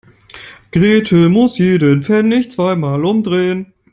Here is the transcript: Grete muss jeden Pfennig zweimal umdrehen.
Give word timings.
Grete 0.71 1.29
muss 1.29 1.59
jeden 1.59 2.01
Pfennig 2.01 2.49
zweimal 2.49 3.05
umdrehen. 3.05 3.71